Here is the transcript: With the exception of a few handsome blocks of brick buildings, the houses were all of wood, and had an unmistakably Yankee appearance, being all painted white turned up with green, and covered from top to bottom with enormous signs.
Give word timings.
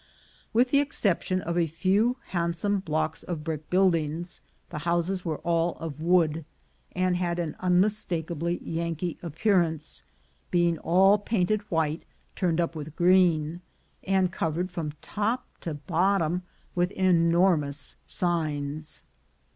With 0.51 0.71
the 0.71 0.79
exception 0.79 1.41
of 1.41 1.59
a 1.59 1.67
few 1.67 2.17
handsome 2.29 2.79
blocks 2.79 3.21
of 3.21 3.43
brick 3.43 3.69
buildings, 3.69 4.41
the 4.71 4.79
houses 4.79 5.23
were 5.23 5.37
all 5.41 5.75
of 5.75 6.01
wood, 6.01 6.43
and 6.93 7.17
had 7.17 7.37
an 7.37 7.55
unmistakably 7.59 8.57
Yankee 8.67 9.19
appearance, 9.21 10.01
being 10.49 10.79
all 10.79 11.19
painted 11.19 11.61
white 11.69 12.01
turned 12.35 12.59
up 12.59 12.75
with 12.75 12.95
green, 12.95 13.61
and 14.03 14.31
covered 14.33 14.71
from 14.71 14.93
top 15.03 15.45
to 15.61 15.75
bottom 15.75 16.41
with 16.73 16.89
enormous 16.93 17.95
signs. 18.07 19.03